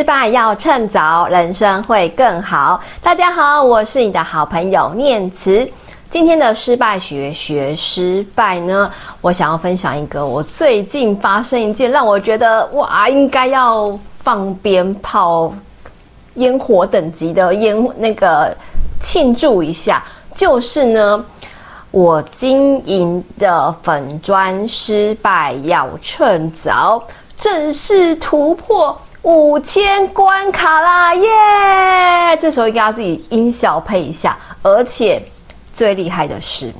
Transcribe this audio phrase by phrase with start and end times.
[0.00, 2.80] 失败要趁早，人生会更好。
[3.02, 5.70] 大家好，我是你的好朋友念慈。
[6.08, 8.90] 今天的失败学学失败呢，
[9.20, 15.52] 我想要分享一个我最近发生一件让我觉得哇，应该要放鞭炮、
[16.36, 18.56] 烟火等级的烟那个
[19.02, 20.02] 庆祝一下，
[20.34, 21.22] 就是呢，
[21.90, 27.02] 我经营的粉砖失败要趁早，
[27.36, 31.14] 正式突破五千关卡啦！
[31.14, 32.38] 耶！
[32.40, 35.22] 这时候应该要自己音效配一下，而且
[35.74, 36.72] 最厉害的是，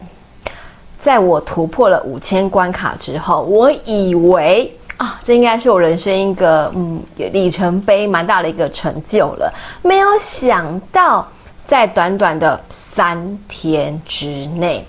[0.98, 9.52] 在我突破了五千关卡之后，我以为啊，这应该是我人生一个嗯里程碑，蛮大的一个成就了。
[9.82, 11.28] 没有想到，
[11.66, 14.82] 在短短的三天之内，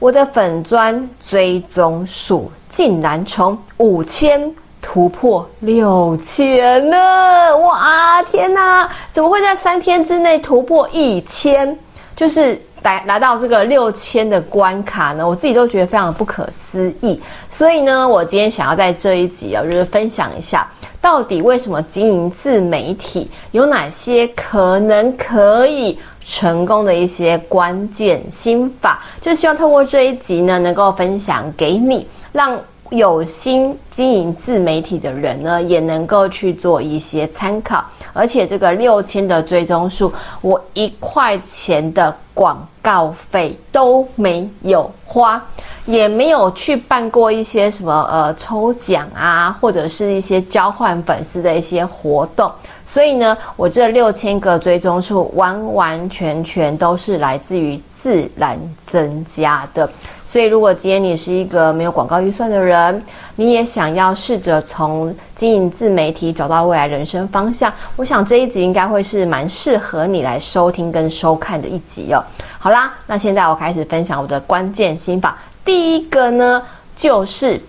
[0.00, 4.52] 我的粉专追踪数竟然从五千。
[4.86, 7.56] 突破六千了！
[7.56, 8.88] 哇，天哪！
[9.14, 11.76] 怎么会在三天之内突破一千？
[12.14, 15.26] 就是来来到这个六千的关卡呢？
[15.26, 17.20] 我自己都觉得非常不可思议。
[17.50, 32.56] 所以呢，我今天想要在这一集啊，就是分享一下，到底为什么经营自媒体有哪些可能可以成功的一些关键心法，就希望透过这一集呢，能够分享给你，让。
[32.90, 37.84] 有心经营自媒体的人呢，也能够去做一些参考。
[38.12, 45.42] 而且这个六千的追踪数，我一块钱的广告费都没有花，
[45.86, 52.50] 也没有去办过一些什么呃抽奖啊，或者是一些交换粉丝的一些活动。
[52.84, 59.88] 所以呢，我这六千个追踪数完完全全都是来自于自然增加的。
[60.24, 63.02] 所以，如果今天你是一个没有广告预算的人，
[63.36, 72.22] 你也想要试着从经营自媒体找到未来人生方向，我想这一集应该会是蛮适合你来收听跟收看的一集哦。
[72.58, 75.36] 好啦，那现在我开始分享我的关键心法。
[75.64, 76.62] 第一个呢，
[76.94, 77.60] 就是。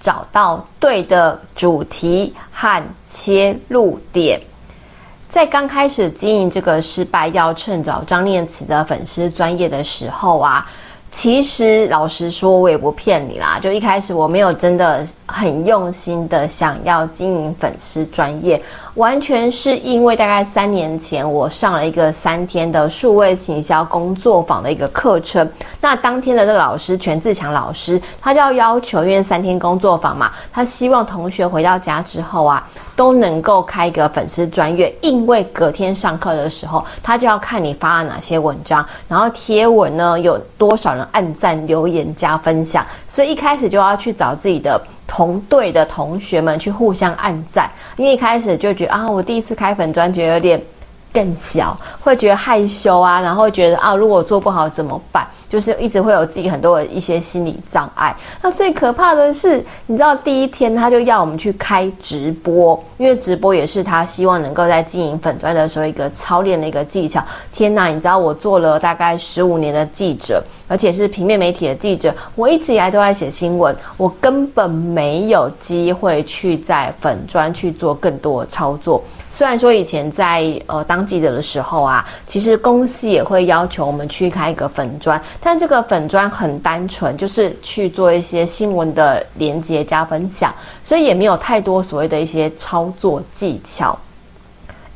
[0.00, 4.40] 找到对的主题和切入点，
[5.28, 10.66] 在刚开始经营这个失败要趁早张念慈的粉丝专业的时候啊，
[11.10, 18.62] 其实老实说，我也不骗你啦，就一开始我没有真的很用心的想要经营粉丝专业。
[18.94, 25.48] 完全是因为大概三年前，我上了一个三天的数位行销工作坊的一个课程。
[25.80, 32.66] 那当天的这个老师全自强老师，他就要要求，因为三天工作坊嘛，他希望同学回到家之后啊，
[32.96, 44.80] 都能够开一个粉丝专页，因为隔天上课的时候，他就要看你发了哪些文章，然后贴文呢有多少人按赞、留言、加分享，所以一开始就要去找自己的。
[45.08, 50.62] 同队的同学们去互相暗赞，因为一开始就觉得啊，我第一次开粉专，觉得有点
[51.12, 55.26] 更小，会觉得害羞啊，然后觉得啊，如果我做不好怎么办？
[55.48, 58.14] 就是一直会有自己很多的一些心理障碍。
[58.42, 67.24] 那最可怕的是，你知道第一天他就要我们去开直播，因为直播也是他希望能够在经营粉专的时候一个操练的一个技巧。
[67.52, 79.02] 天哪，你知道我做了大概十五年的记者，而且是平面媒体的记者，我一直以来都在写新闻，我根本没有机会去在粉专去做更多的操作。
[79.30, 85.20] 虽然说以前在呃当记者的时候啊，其实公司也会要求我们去开一个粉专。
[85.40, 93.98] 但这个粉砖很单纯，就是去做一些新闻的连接加分享，所以也没有太多所谓的一些操作技巧。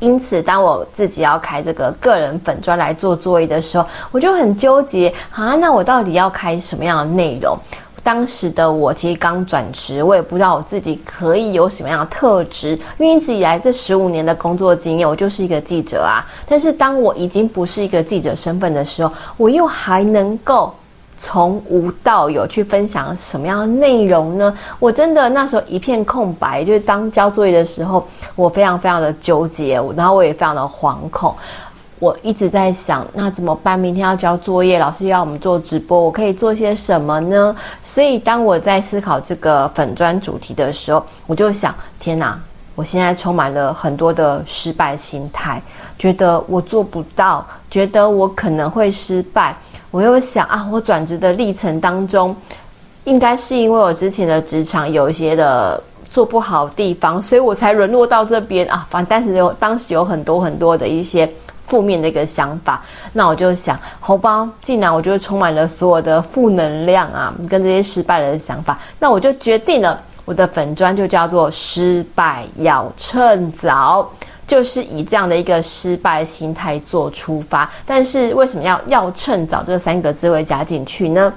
[0.00, 7.56] 因此，当我自己要开这个个人粉砖来做作业的时候，我就很纠结啊，那我到底要开什么样的内容？
[8.04, 12.70] 当时的我其实刚转职，我也不知道我自己可以有什么样的特质。
[12.98, 16.26] 因为一直以来这十五年的工作经验，我就是一个记者啊。
[16.48, 20.74] 但是当我已经不是一个记者身份的时候，我又还能够
[21.16, 24.52] 从无到有去分享什么样的内容呢？
[24.80, 26.64] 我真的那时候一片空白。
[26.64, 28.04] 就是当交作业的时候，
[28.34, 31.32] 我非常非常的纠结，然后我也非常的惶恐。
[32.02, 33.78] 我一直在想，那怎么办？
[33.78, 37.54] 明天要交作业，老师要我们做直播，我可以做些什么呢？
[37.84, 42.36] 所以当我在思考这个粉砖主题的时候，我就想：天哪！
[42.74, 45.62] 我现在充满了很多的失败心态，
[45.96, 49.56] 觉得我做不到，觉得我可能会失败。
[49.92, 52.34] 我又想啊，我转职的历程当中，
[53.04, 58.88] 应该是因为我之前的职场有一些的做不好地方，所以我才沦落到这边啊。
[58.90, 61.32] 反正当时有当时有很多很多的一些。
[61.66, 62.82] 负面的一个想法，
[63.12, 74.10] 那我就想，好吧，既然我就充满了所有的负能量啊，跟这些失败的想法，那我就决定了，我的粉砖就叫做“失败要趁早”，
[74.46, 77.70] 就是以这样的一个失败心态做出发。
[77.86, 81.32] 但是为什么要要趁早这三个字会加进去呢？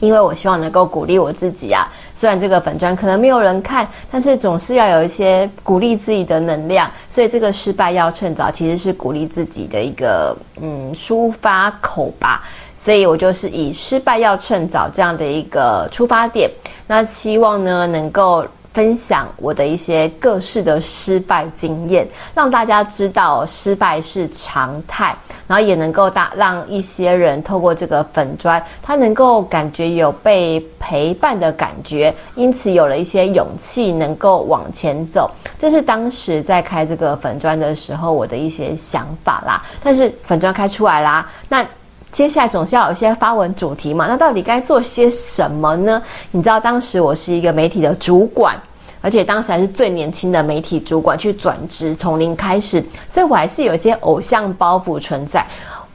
[0.00, 1.88] 因为我希望能够鼓励我自己啊。
[2.14, 6.90] 虽然这个粉专可能没有人看，但是总是要有一些鼓励自己的能量。
[7.08, 12.42] 所以这个失败要趁早，其实是鼓励自己的一个嗯抒发口吧。
[12.80, 16.48] 所以我就是以失败要趁早这样的一个出发点，
[16.86, 25.16] 那希望呢能够分享我的一些各式的失败经验，让大家知道失败是常态，
[25.46, 35.30] 然后也能够大让一些人透过这个粉砖，他能够感觉有被陪伴的感觉，因此有了一些勇气能够往前走。
[35.58, 39.64] 这是当时在开这个粉砖的时候我的一些想法啦。
[39.82, 41.66] 但是粉砖开出来啦，那。
[42.10, 46.02] 接下来总是要有一些发文主题嘛，那到底该做些什么呢？
[46.30, 48.56] 你知道当时我是一个媒体的主管，
[49.02, 55.46] 而且当时还是最年轻的媒体主管，去转职从零开始，所以我还是有一些偶像包袱存在。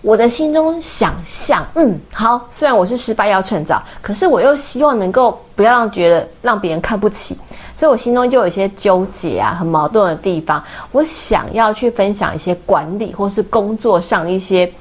[0.04, 7.36] 我的心中想象，嗯，好，虽然我是失败要趁早，可是我又希望能够不要让觉得让别人看不起，
[7.76, 10.64] 所以我心中就有一些纠结啊，很矛盾的地方。
[10.92, 14.72] 我想要去分享一些管理或是工作上一些。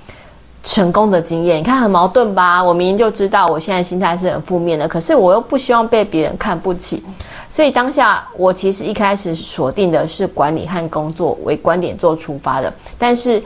[0.63, 2.63] 成功的经验，你看很矛盾吧？
[2.63, 7.03] 我明明就知道我现在心态是很负面的，可是我又不希望被别人看不起，
[7.51, 13.43] 所以当下我其实一开始锁定的是管理和工作为观点做出发的，但是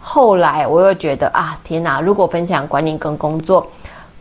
[0.00, 2.00] 后来我又觉得啊，天哪！
[2.00, 3.66] 如果分享管理跟工作。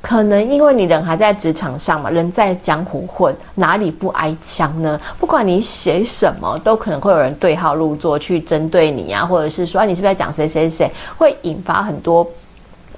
[0.04, 5.00] 可能因为你人还在职场上嘛，人在江湖混，哪里不挨枪呢？
[5.18, 12.30] 不管你写什么，都可能会有人对号入座去针对你啊，或者是说，你是不是在讲谁谁谁，会引发很多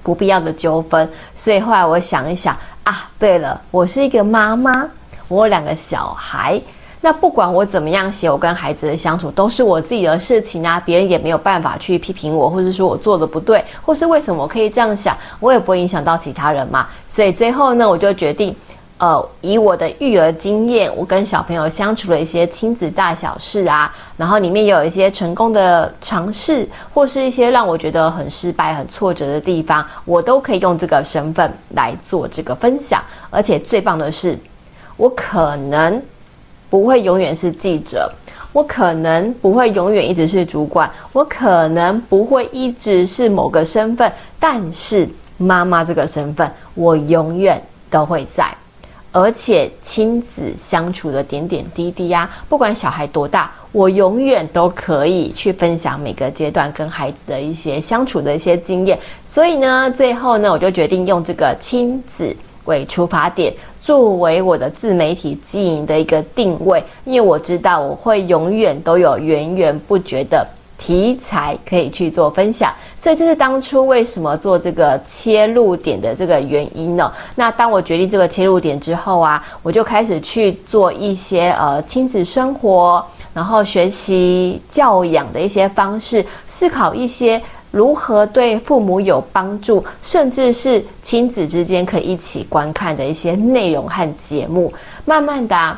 [0.02, 1.08] 不必要的纠纷。
[1.36, 4.84] 所以后来我想一想啊，对了，我是一个妈妈，
[5.28, 6.60] 我有两个小孩。
[7.00, 16.88] 那不管我怎么样写，我跟孩子的相处都是我自己的事情啊，别人也没有办法去批评我，或者说我做的不对，或是为什么我可以这样想，我也不会影响到其他人嘛。
[17.06, 18.56] 所以最后呢，我就决定，
[18.98, 33.00] 呃，以我的育儿经验，我跟小朋友相处的一些亲子大小事啊，然后里面有一些成功的尝试，或是一些让我觉得很失败、很挫折的地方，我都可以用这个身份来做这个分享。
[33.30, 34.36] 而且最棒的是，
[34.96, 36.02] 我可能。
[36.68, 38.10] 不会永远是记者，
[38.52, 44.10] 我可能不会永远一直是主管，我可能不会一直是某个身份，
[44.40, 48.52] 但是妈妈这个身份，我永远都会在。
[49.12, 58.98] 而且亲子相处的点点滴滴呀，不管小孩多大，我永远都可以去分享每个阶段跟孩子的一些相处的一些经验。
[59.26, 62.36] 所以呢，最后呢，我就决定用这个亲子
[62.66, 63.54] 为出发点。
[63.86, 70.44] 作为我的自媒体经营的一个定位，因为我知道我会永远都有源源不绝的
[70.76, 77.12] 题材可以去做分享，所以这是当初为什么做这个切入点的这个原因呢？
[77.36, 83.00] 那当我决定这个切入点之后啊，我就开始去做一些呃亲子生活，
[83.32, 87.40] 然后学习教养的一些方式，思考一些。
[87.76, 94.72] 如何对父母有帮助，甚至是亲子之间可以一起观看的一些内容和节目，
[95.04, 95.76] 慢慢的，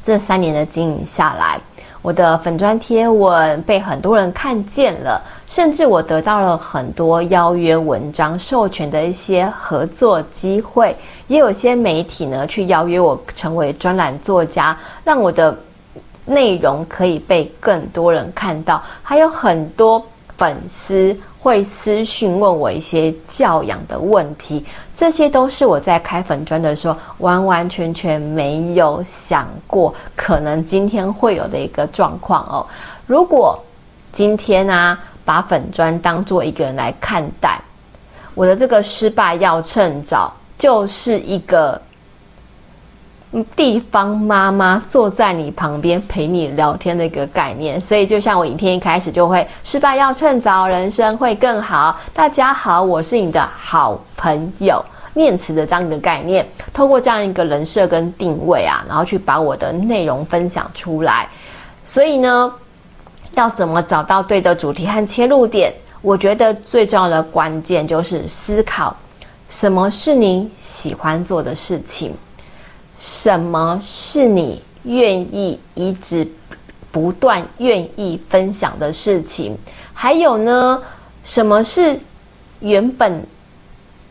[0.00, 1.58] 这三年的经营下来，
[2.02, 10.96] 我的粉砖贴文被很多人看见了，甚至我得到了很多邀约文章授权的一些合作机会，
[11.26, 15.58] 也有些媒体呢去邀约我成为专栏作家，让我的
[16.24, 20.00] 内容可以被更多人看到，还有很多。
[20.38, 24.64] 粉丝会私讯问我一些教养的问题，
[24.94, 32.64] 这些都是我在开粉专的时候完完全全没有想过，可能今天会有的一个状况哦。
[33.06, 33.58] 如果
[34.12, 37.60] 今天、啊，把粉专当做一个人来看待，
[38.34, 41.78] 我的这个失败要趁早，就是一个。
[43.54, 51.98] 地方妈妈坐在你旁边陪你聊天的一个概念，所以就像我影片一开始就会，失败要趁早，人生会更好。
[52.14, 54.82] 大家好，我是你的好朋友
[55.12, 61.28] 念慈的这样一个概念，透过这样一个人设跟定位啊，然后去把我的内容分享出来。
[61.84, 62.50] 所以呢，
[63.32, 65.70] 要怎么找到对的主题和切入点？
[66.00, 68.96] 我觉得最重要的关键就是思考，
[69.50, 72.14] 什么是你喜欢做的事情。
[72.98, 76.26] 什么是你愿意一直
[76.90, 79.54] 不断愿意分享的事情？
[79.94, 80.82] 还有呢，
[81.22, 81.98] 什么是
[82.60, 83.24] 原本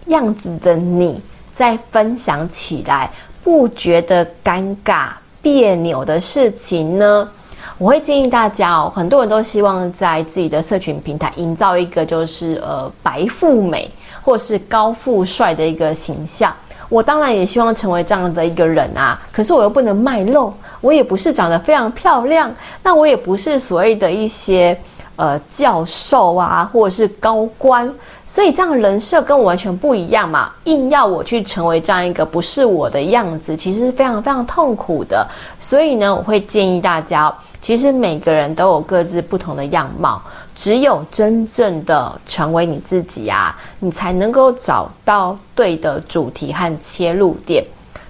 [0.06, 1.22] 样子的你
[1.53, 3.12] 在分享起来
[3.44, 5.10] 不觉得尴尬
[5.41, 7.29] 别扭的事情呢？
[7.77, 13.91] 我会建议大家哦，很多人都希望在自己的社群平台营造一个就是呃白富美
[14.22, 16.56] 或是高富帅的一个形象。
[16.89, 22.51] 我当然也希望成为这样的一个人啊，可是我又不能卖肉，我也不是长得非常漂亮，
[22.82, 24.77] 那我也不是所谓的一些
[25.15, 27.91] 呃教授啊，或者是高官，
[28.25, 30.51] 所以这样的人设跟我完全不一样嘛。
[30.63, 35.27] 硬要我去成为这样一个不是我的样子，其实是非常非常痛苦的。
[35.60, 37.34] 所以呢，我会建议大家。
[37.60, 40.22] 其实每个人都有各自不同的样貌，
[40.57, 47.63] 只有真正的成为你自己啊，你才能够找到对的主题和切入点。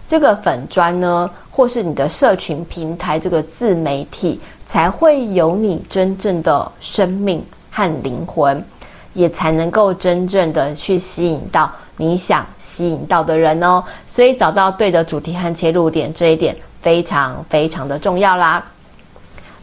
[0.08, 8.64] 这个粉专呢，或是你的社群平台，这个自媒体，才会有你真正的生命和灵魂，
[9.12, 13.84] 也才能够真正的去吸引到你想吸引到的人哦。
[14.08, 18.66] 所以找到对的主题和切入点，这一点非常非常的重要啦。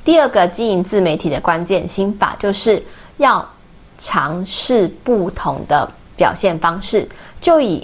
[0.05, 2.83] 第二个经营自媒体的关键心法，就是
[3.17, 3.45] 要
[3.99, 7.09] 尝试不同的表现方式。
[7.41, 7.83] 就以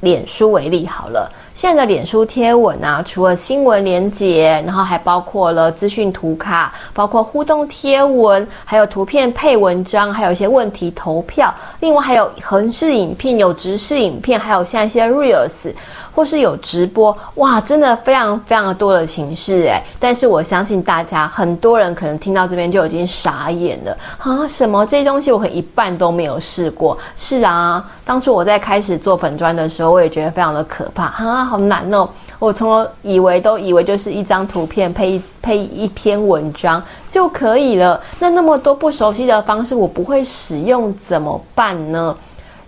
[0.00, 11.52] 脸书为例好了，现在的脸书贴文啊，除了新闻连结，然后还包括了资讯图卡，包括互动贴文，还有图片配文章，还有一些问题投票。
[11.80, 15.72] 另外还有横式影片，有直式影片，还有像一些 Reels。
[16.16, 24.48] 或是有直播，哇，真的非常非常多的形式诶，但是我相信大家很多人可能听到这边就已经傻眼了啊！
[24.48, 26.96] 什么这些东西我可一半都没有试过。
[27.18, 32.08] 是啊，当初我在开始做粉砖的时候，我也觉得非常的可怕啊，好难哦！
[32.38, 38.00] 我从以为都以为就是一张图片配一配一篇文章就可以了。
[38.18, 42.16] 那那么多不熟悉的方式，我不会使用怎么办呢？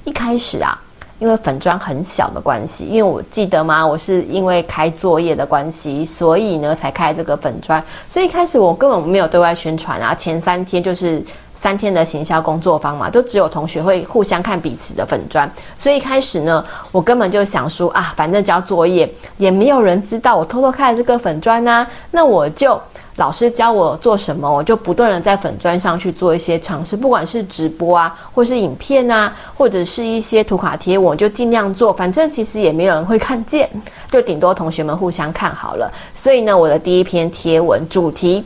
[0.05, 0.78] 一开始啊。
[1.18, 3.87] 因为粉砖很小的关系，因为我记得吗？
[3.87, 7.82] 我是因为开作业的关系，所以呢才开这个粉砖。
[8.08, 11.22] 所以一开始我根本没有对外宣传啊，前三天就是
[11.54, 15.50] 三天的行销工作坊嘛，都只有同学会互相看彼此的粉砖。
[15.76, 22.80] 所以一开始呢，我根本就想说啊，反正交作业也没有人知道我偷偷开了这个粉砖啊，那我就。
[23.18, 31.92] 老师教我做什么，我就不断的在粉专上去做一些尝试，不管是直播啊，或是影片啊，或者是一些图卡贴，我就尽量做。
[31.92, 33.68] 反正其实也没有人会看见，
[34.08, 35.92] 就顶多同学们互相看好了。
[36.14, 38.44] 所以呢，我的第一篇贴文主题，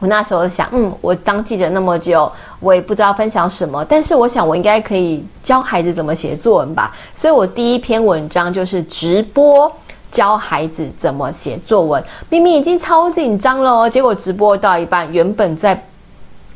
[0.00, 2.30] 我那时候想，嗯，我当记者那么久，
[2.60, 6.94] 我也不知道分享什么，但是我想我应该可以教孩子怎么写作文吧。
[7.16, 9.74] 所以我第一篇文章就是直播。
[10.14, 15.84] 教孩子怎么写作文，明明已经超紧张了哦，结果直播到一半，原本在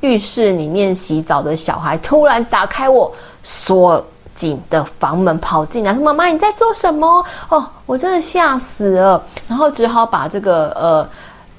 [0.01, 3.13] 浴室里面洗澡的小孩突然打开我
[3.43, 4.03] 锁
[4.37, 11.09] 紧的房门跑进来，说：“妈妈，你在做什么？”哦，我真的吓死了，然后只好把这个呃。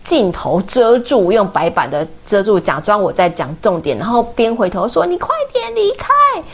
[0.03, 6.07] 镜头遮住，用白板的遮住，假装我在讲重点，然后边回头说：“你快点离开，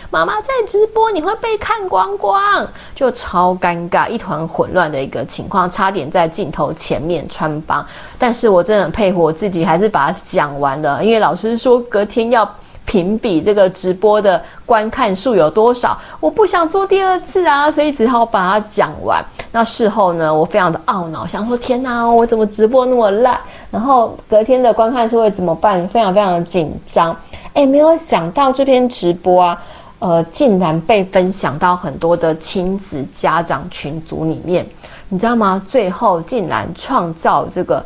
[0.09, 7.85] 妈妈在直播，你会被看光光。”就超尴尬，一团混乱的一个情况，差点在镜头前面穿帮。
[8.19, 12.55] 但是我真的很佩服我自己，还是把它讲完了，因为老师说隔天要。
[12.85, 15.97] 评比这个直播的观看数有多少？
[16.19, 19.23] 我不想做第二次啊，所以只好把它讲完。
[19.51, 23.39] 那事后呢，我非常的懊恼，想说天哪，我怎么直播那么烂？
[23.71, 25.87] 然后隔天的观看数会怎么办？
[25.89, 27.15] 非常非常的紧张。
[27.53, 29.61] 诶，没有想到这篇直播啊，
[29.99, 34.65] 呃，竟然被分享到很多的亲子家长群组里面，
[35.09, 35.61] 你知道吗？
[35.65, 37.83] 最后竟然创造这个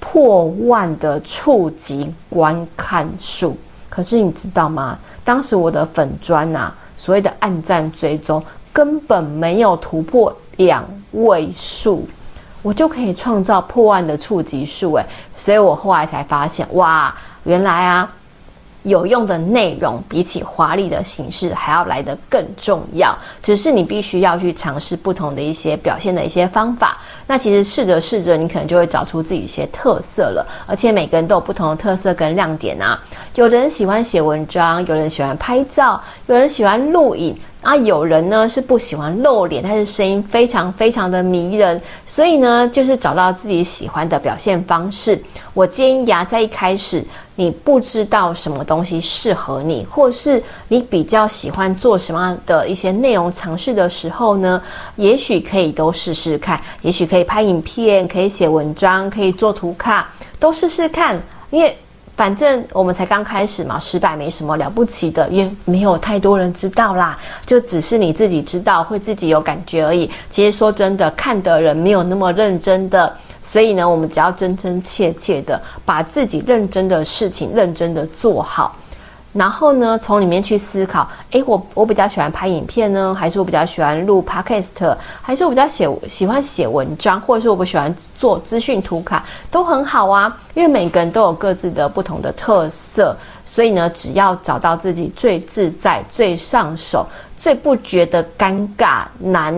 [0.00, 3.56] 破万的触及观看数。
[3.96, 4.98] 可是你知道吗？
[5.24, 12.06] 当时我的粉砖呐，所谓的按赞追踪根本没有突破两位数，
[12.60, 18.12] 我就可以创造破万的触及数诶，所以我后来才发现，哇，原来啊。
[18.86, 26.98] 有用的内容比起华丽的形式还要来得更重要，只是你必须要去尝试不同的一些表现的一些方法。
[27.26, 30.46] 那其实试着试着，你可能就会找出自己一些特色了。
[30.68, 33.02] 而且每个人都有不同的特色跟亮点啊。
[33.34, 37.36] 有的人喜欢写文章，有人喜欢拍照，有人喜欢录影。
[37.62, 45.20] 啊，有人呢是不喜欢露脸，但是声音非常非常的迷人，所以呢，就是找到自己喜欢的表现方式。
[45.52, 47.04] 我建议呀，在一开始
[47.36, 54.60] 你不知道什么东西适合你，或是你比较喜欢做什么样的一些内容尝试的时候呢，
[54.96, 60.08] 也许可以都试试看，也许可以拍影片，可以写文章，可以做图卡，
[60.40, 61.16] 都试试看，
[61.50, 61.76] 因为。
[62.16, 70.10] 反正我们才刚开始嘛，失败没什么了不起的，也没有太多人知道啦，就只是你自己知道，会自己有感觉而已。
[70.30, 73.14] 其实说真的，看的人没有那么认真的，
[73.48, 78.74] 所以呢，我们只要真真切切的把自己认真的事情认真的做好。
[79.32, 90.36] 然后呢，从里面去思考，诶，我我比较喜欢拍影片呢，还是我比较喜欢录 podcast，还是我比较写喜欢写文章，或者是我不喜欢做资讯图卡，都很好啊。
[90.54, 99.54] 因为每个人都有各自的不同的特色，所以呢，只要找到自己最自在、最上手、最不觉得尴尬、难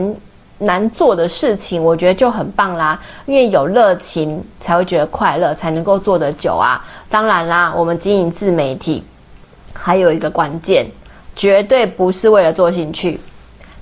[0.59, 3.01] 难做的事情，我觉得就很棒啦。
[3.27, 6.85] 因为有热情才会觉得快乐，才能够做得久啊。
[7.09, 9.03] 当然啦，我们经营自媒体。
[9.81, 10.85] 还有一个关键，
[11.37, 13.21] 绝对不是为了做兴趣。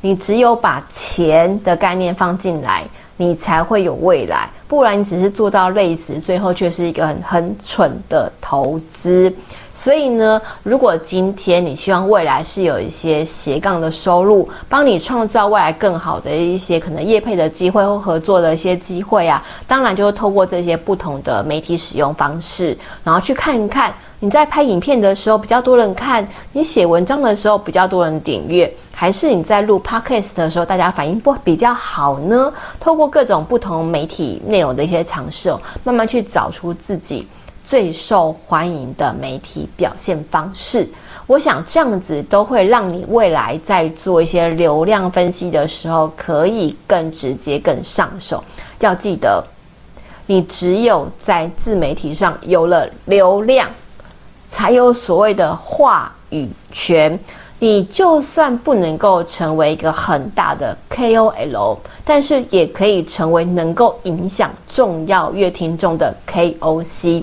[0.02, 2.84] 你只有把钱的概念放进来，
[3.16, 4.48] 你才会有未来。
[4.68, 9.32] 不然你只是做到累死，最后却是一个很很蠢的投资。
[9.74, 23.92] 所以呢，如果今天你希望未来是有一些斜杠的收入，帮你创造未来更好的一些可能业配的机会或合作的一些机会啊，当然就是透过这些不同的媒体使用方式，然后去看一看。
[24.18, 32.50] 你在拍影片的时候比较多人看，你写文章的时候比较多人点阅，还是你在录 podcast 的时候大家反应不比较好呢？
[32.80, 35.54] 透过各种不同媒体内容的一些尝试，
[35.84, 37.28] 慢慢去找出自己
[37.62, 40.88] 最受欢迎的媒体表现方式。
[41.26, 48.42] 我想这样子都会让你未来在做一些流量分析的时候，可以更直接、更上手。
[48.80, 49.44] 要记得，
[50.24, 53.68] 你只有在自媒体上有了流量。
[54.56, 57.20] 才有所谓的话语权。
[57.58, 67.22] 你就算不能够成为一个很大的 KOL，但是也可以成为能够影响重要乐听众的 KOC，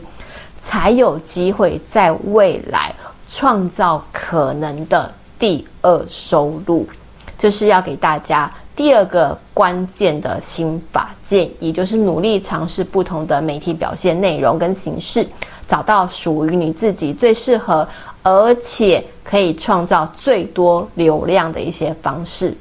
[0.61, 2.93] 才有机会在未来
[3.27, 6.87] 创造可能的第二收入。
[7.35, 15.25] 这是要给大家第二个关键的心法建议，就是努力尝试不同的媒体表现内容跟形式。
[15.65, 17.87] 找到属于你自己最适合，
[18.21, 22.53] 而且可以创造最多流量的一些方式。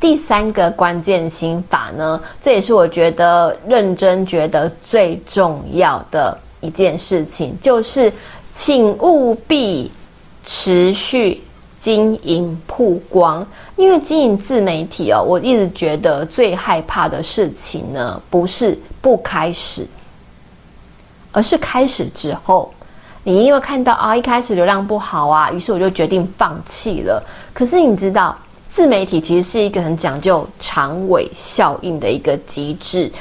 [0.00, 8.12] 第三个关键心法呢，这也是我觉得认真觉得最重要的一件事情，就是
[8.54, 9.90] 请务必
[10.44, 11.42] 持续
[11.84, 13.46] 经营曝光。
[13.76, 19.86] 因为经营自媒体哦，我一直觉得最害怕的事情呢，不是不开始。
[21.30, 22.72] 而是开始之后，
[23.22, 27.22] 你因为看到啊，一开始流量不好啊，于是我就决定放弃了。
[27.52, 28.34] 可是你知道，
[28.70, 33.12] 自媒体其实是一个很讲究长尾效应的一个机制，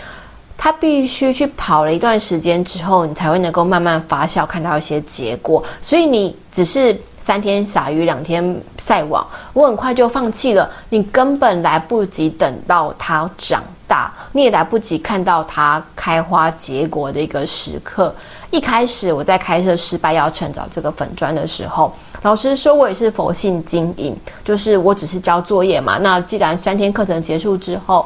[0.56, 5.62] 它必须去跑了一段时间之后，你才会能够慢慢发酵，看到一些结果。
[5.82, 6.96] 所以你只是
[7.26, 18.14] 三天撒鱼两天晒网，我很快就放弃了，你根本来不及等到它长大，你也来不及看到它开花结果的一个时刻。
[18.52, 25.98] 一开始我在开设失败要趁早这个粉砖的时候，老实说，我也是佛性经营，就是我只是交作业嘛。
[25.98, 28.06] 那既然三天课程结束之后，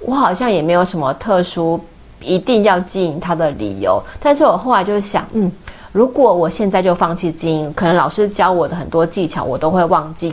[0.00, 1.80] 我好像也没有什么特殊
[2.20, 4.02] 一定要经营它的理由。
[4.20, 5.50] 但是我后来就想，嗯，
[5.96, 10.30] 如果我现在就放弃经营，可能老师教我的很多技巧我都会忘记。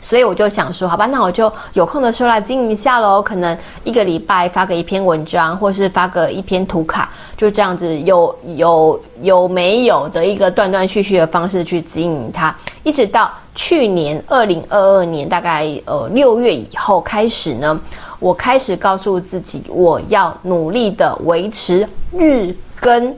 [0.00, 3.22] 所以我就想说，好吧，那我就有空的时候来经营一下喽。
[3.22, 17.80] 可能一个礼拜发个一篇文章，或是发个一篇图卡，就这样子有有有没有的一个断断续续的方式去经营它，一直到去年二零二二年大概呃六月以后开始呢，
[18.18, 23.14] 我开始告诉自己，我要努力的维持日更。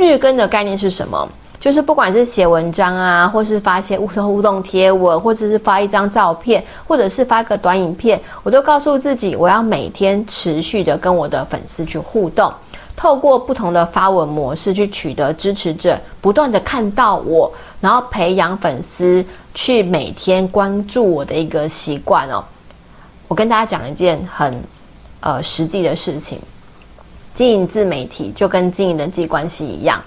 [0.00, 1.28] 日更的概念是什么？
[1.58, 12.50] 就是不管是写文章啊，或是发一些互动互动贴文，或者是发一张照片，或者是发个短影片，我都告诉自己，我要每天持续的跟我的粉丝去互动，
[12.96, 22.42] 透过不同的发文模式去取得支持者，不断的看到我，然后培养粉丝去每天关注我的一个习惯哦。
[23.28, 24.64] 我跟大家讲一件很
[25.20, 26.38] 呃实际的事情，
[27.34, 30.00] 经营自媒体就跟经营人际关系一样。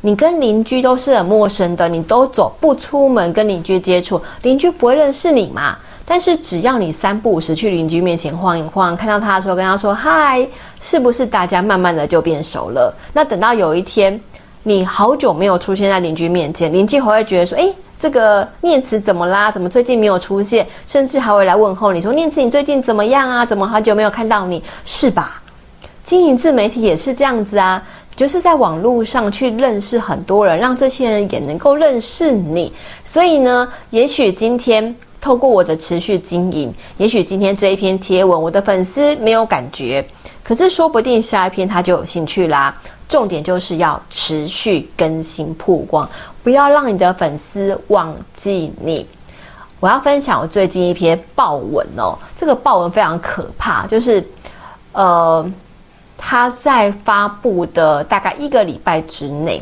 [0.00, 5.76] 你跟邻居都是很陌生的，你都走不出门跟邻居接触，邻居不会认识你嘛。
[6.06, 10.44] 但是只要你三不五时去邻居面前晃一晃，看到他的时候跟他说嗨，
[10.80, 12.92] 是不是大家慢慢的就变熟了？
[13.12, 14.18] 那等到有一天
[14.62, 19.52] 你好久没有出现在邻居面前，邻居还会觉得说，诶，这个念慈怎么啦？
[19.52, 20.66] 怎么最近没有出现？
[20.86, 23.44] 甚至还会来问候你说，念慈你最近怎么样啊？
[23.46, 24.64] 怎么好久没有看到你？
[24.84, 25.40] 是吧？
[26.10, 27.80] 经营自媒体也是这样子啊。
[28.16, 32.70] 就是在网络上去认识很多人，让这些人也能够认识你。
[33.04, 40.04] 所以呢，也许今天透过我的持续经营，也许今天这一篇贴文，我的粉丝没有感觉，
[40.42, 42.76] 可是说不定下一篇他就有兴趣啦。
[43.08, 46.06] 重点就是要持续更新曝光，
[46.42, 49.06] 不要让你的粉丝忘记你。
[49.78, 54.22] 我要分享我最近一篇爆文哦，这个爆文非常可怕，就是
[54.92, 55.48] 呃，
[56.22, 59.60] 他在发布的大概一个礼拜之内，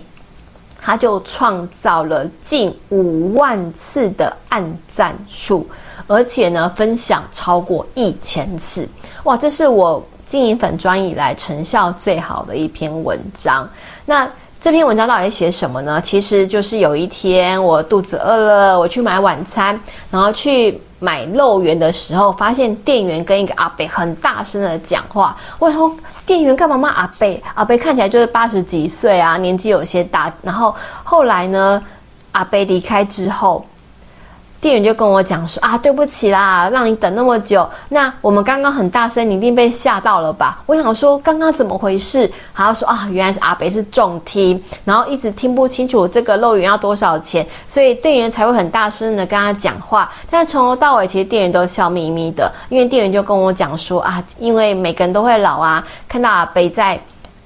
[0.83, 5.65] 他就创造了近五万次的按赞数，
[6.09, 8.87] 而且呢，分享超过一千次，
[9.23, 10.05] 哇，这是我。
[10.29, 13.67] 经营粉专以来成效最好的一篇文章。
[14.05, 16.03] 那这篇文章到底写什么呢？
[16.05, 25.37] 其实就是有一天我肚子饿了，我去买晚餐，然后去买肉圆的时候，发现店员跟一个阿伯很大声的讲话。
[25.59, 25.95] 我说
[26.27, 27.43] 店员干嘛骂阿伯？
[27.55, 30.33] 阿伯看起来就是八十几岁啊，年纪有些大。
[30.43, 31.83] 然后后来呢，
[32.33, 33.65] 阿伯离开之后。
[34.61, 37.69] 店员就跟我讲说啊，对不起啦，让你等那么久。
[37.89, 40.61] 那我们刚刚很大声，你一定被吓到了吧？
[40.67, 42.31] 我想说刚刚怎么回事？
[42.57, 50.11] 然后说啊，原来是阿北是重听，然后一直听不清楚这个漏雨要多少钱，所以店员才会很大声的跟他讲话。
[50.29, 56.99] 但是从头到尾，其实店员都笑眯眯的，因为店员就跟我讲说啊，因为每个人都会老啊，看到阿北在。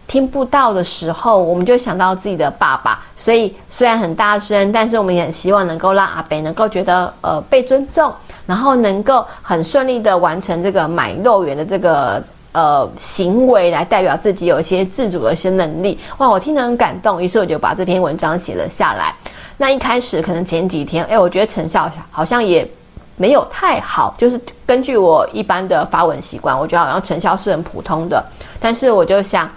[0.09, 8.13] 听不到的时候，我们就想到自己的爸爸，所以虽然很大声，但是我们也很希望能够让阿北能够觉得呃被尊重，
[8.45, 15.99] 然后能够很顺利的完成这个买肉圆的这个呃行为，来代表自己有一些自主的一些能力。
[16.19, 19.15] 哇，我听得很感动，于是我就把这篇文章写了下来。
[19.57, 22.69] 那一开始可能前几天，哎，我觉得成效好像也
[23.17, 28.23] 没有太好，就是根据我一般的发文习惯，我觉得好像成效是很普通的。
[28.61, 29.49] 但是我就想。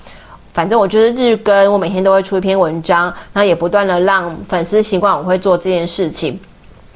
[0.55, 6.39] 反正我就是日更，我每天都会出一篇文章，然后也不断的让粉丝习惯我会做这件事情。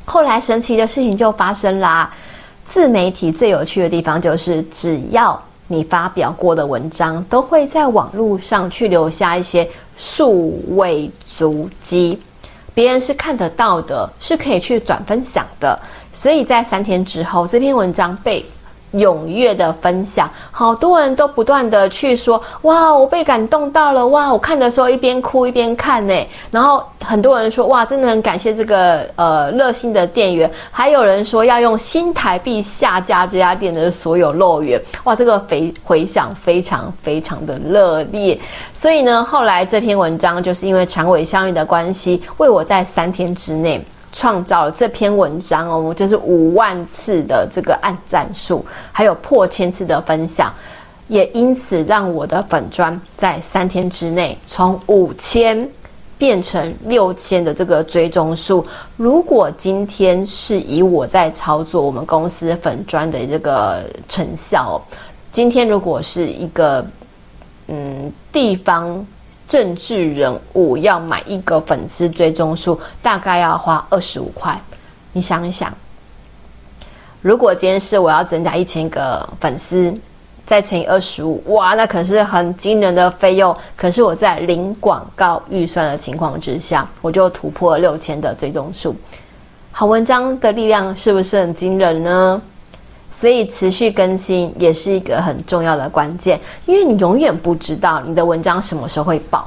[0.05, 2.09] 后来神奇的事情就发生啦！
[2.65, 12.17] 自媒体最有趣的地方就是，只要你发表过的文章，都会在网络上去留下一些数位足迹，
[12.73, 15.77] 别人是看得到的，是可以去转分享的。
[16.13, 18.43] 所以在三天之后，这篇文章被
[18.93, 26.13] 踊跃的分享，好多人都不断的去说，哇，我被感动到了，哇，我看的时候一边哭一边看呢。
[26.49, 38.37] 然后很多人说，哇，真的很感谢这个呃热心的店员，还有人说要用新台币下架这家店的所有肉圆，哇，这个回回响非常非常的热烈。
[38.73, 43.79] 所以呢，后来这篇文章就是因为长尾相遇的关系，为我在三天之内。
[44.11, 50.53] 创造了这篇文章哦，就是五万次的这个按赞数，还有破千次的分享，
[51.07, 55.69] 也因此让我的粉砖在三天之内从五千
[56.17, 58.65] 变成六千的这个追踪数。
[58.97, 64.81] 如果今天是以我在操作我们公司粉砖的这个成效，
[65.31, 66.85] 今天如果是一个
[67.67, 69.05] 嗯地方。
[69.49, 74.57] 政治人物要买一个粉丝追踪数，大概要花二十五块。
[75.11, 75.73] 你想一想，
[77.23, 79.91] 如果今天是我要增加一千个粉丝，
[80.45, 83.55] 再乘以二十五，哇，那可是很惊人的费用。
[83.75, 88.95] 可是我在零广告预算的情况之下，我就突破六千的追踪数。
[89.71, 92.39] 好文章的力量是不是很惊人呢？
[93.19, 99.45] 所以持续更新也是一个很重要的关键，因为你永远不知道你的文章什么时候会爆，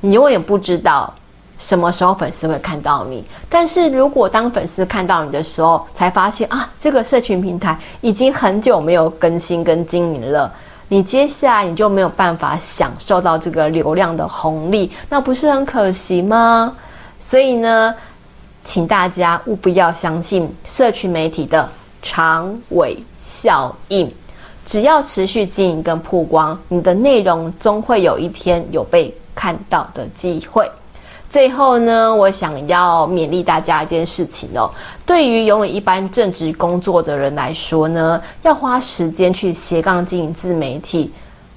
[0.00, 1.14] 你永远不知道
[1.56, 3.24] 什么时候粉丝会看到你。
[3.48, 10.52] 但是如果当粉丝看到你的时候，才发现啊，这个社群平台已经很久没有更新跟经营了，
[10.88, 16.74] 你接下来你就没有办法享受到这个流量的红利，那不是很可惜吗？
[17.20, 17.94] 所以呢，
[18.64, 21.68] 请大家务必要相信社群媒体的
[22.02, 22.98] 长尾
[23.42, 24.08] 效应，
[24.64, 30.70] 只要持续经营跟曝光，你的内容终会有一天有被看到的机会。
[31.28, 34.70] 最后呢，我想要勉励大家一件事情哦，
[35.04, 41.10] 对于拥有一般正职工作的人来说呢，要花时间去斜杠经营自媒体，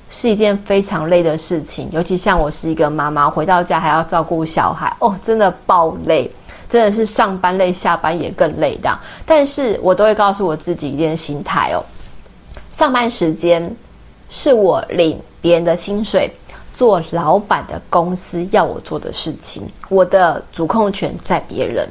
[0.10, 1.88] 是一件非常累的事情。
[1.92, 6.32] 尤其像我是一个妈妈，回到家还要照顾小孩，哦，真的爆累。
[6.68, 8.98] 真的是上班累，下班也更累的。
[9.26, 11.84] 但是我都会告诉我自己一件心态哦：
[12.74, 13.74] 上班时间
[14.30, 16.30] 是我领别人的薪水，
[16.74, 21.88] 做老板的公司要我做的事情，我的主控权在别人。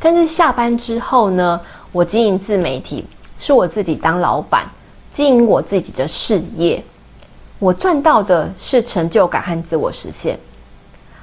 [0.00, 1.60] 但是下班之后呢，
[1.92, 3.04] 我经营自媒体，
[3.38, 4.66] 是我自己当老板，
[5.12, 6.82] 经营我自己的事业。
[7.60, 10.36] 我赚到的是成就感和自我实现。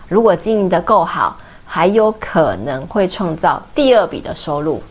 [0.08, 1.38] 如果经营的够好，
[1.72, 4.82] 还有可能会创造第二笔的收入。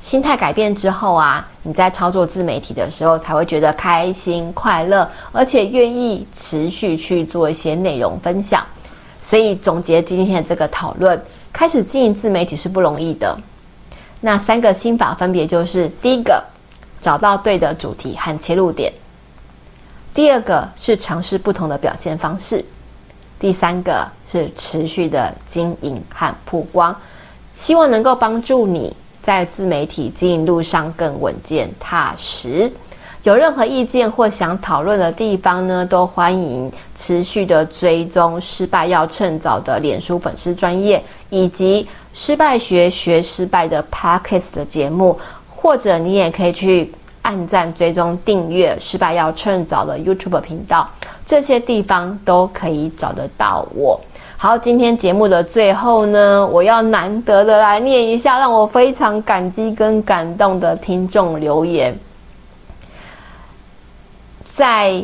[0.00, 8.66] 心态改变之后啊，你在操作自媒体的时候才会觉得开心快乐，而且愿意持续去做一些内容分享。
[9.22, 11.18] 所以总结今天的这个讨论，
[11.52, 13.38] 开始经营自媒体是不容易的。
[14.20, 16.42] 那三个心法分别就是：第一个，
[17.00, 18.92] 找到对的主题和切入点；
[20.12, 22.64] 第二个是尝试不同的表现方式。
[23.38, 26.92] 第三个是持续的经营和曝光，
[27.56, 28.92] 希望能够帮助你
[29.22, 32.68] 在自媒体经营路上更稳健踏实。
[33.22, 45.16] 有任何意见或想讨论的地方呢，都欢迎持续的追踪“失败要趁早”的脸书粉丝专业，以及“失败学学失败”的 Podcast 的节目，
[45.48, 46.92] 或者你也可以去
[47.22, 50.90] 按赞、追踪、订阅“失败要趁早”的 YouTube 频道。
[51.24, 53.98] 这些地方都可以找得到我。
[54.44, 61.98] 好，今天节目的最后呢，我要难得的来念一下让我非常感激跟感动的听众留言。
[64.52, 65.02] 在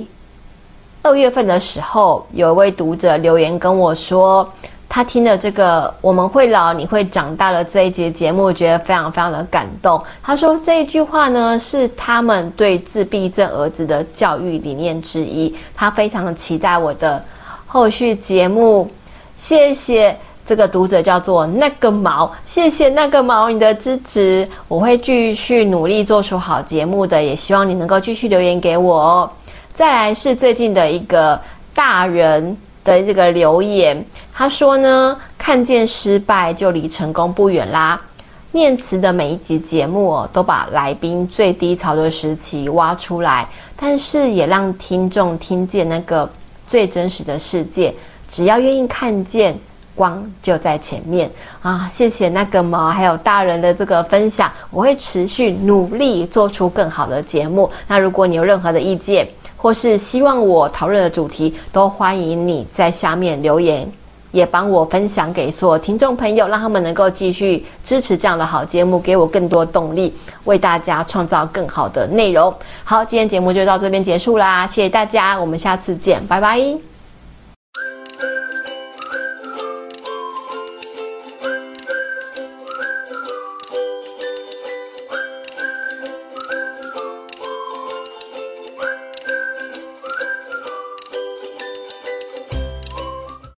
[1.01, 4.47] 二月份的时候，有一位读者留言跟我说。
[4.91, 10.03] 他听了这个“我们会老，你会长大”的这一节节目，觉得非常非常的感动。
[10.23, 15.57] 他说这一句话呢，是他们对自闭症儿子的教育理念之一。
[15.75, 17.25] 他非常期待我的
[17.67, 18.87] 后续节目。
[19.41, 20.15] 谢谢
[20.47, 29.31] 这个读者叫做那个毛，谢谢那个毛你的支持，我会继续努力做出好节目的，也希望你能够继续留言给我哦。
[29.75, 31.41] 再来是最近的一个
[31.75, 32.57] 大人。
[32.83, 38.01] 的这个留言，他说呢，看见失败就离成功不远啦。
[38.53, 46.29] 念慈的每一集节目哦，都把来宾最低潮的时期挖出来，但是也让听众听见那个
[46.67, 47.95] 最真实的世界。
[48.31, 49.59] 只要愿意看见，
[49.95, 51.91] 光就在前面啊！
[51.93, 57.71] 谢谢那个毛，还有大人的这个分享，我会持续努力做出更好的节目。
[57.87, 63.87] 那如果你有任何的意见，或是希望我讨论的主题，都欢迎你在下面留言，
[64.31, 70.15] 也帮我分享给所有听众朋友，让他们能够继续支持这样的好节目，给我更多动力，
[70.45, 72.55] 为大家创造更好的内容。
[72.85, 76.90] 好，今天节目就到这边结束啦，谢谢大家，我们下次见，拜拜。